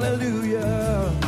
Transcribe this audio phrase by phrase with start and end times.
[0.00, 1.27] Hallelujah.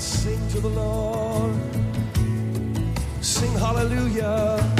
[0.00, 1.54] Sing to the Lord.
[3.20, 4.75] Sing hallelujah.